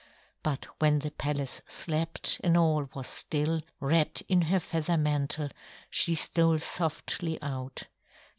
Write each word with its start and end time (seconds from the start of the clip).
But 0.41 0.65
when 0.79 0.97
the 0.97 1.11
palace 1.11 1.61
slept 1.67 2.41
and 2.43 2.57
all 2.57 2.89
was 2.95 3.05
still, 3.05 3.61
wrapped 3.79 4.21
in 4.21 4.41
her 4.41 4.59
feather 4.59 4.97
mantle, 4.97 5.49
she 5.91 6.15
stole 6.15 6.57
softly 6.57 7.39
out. 7.39 7.83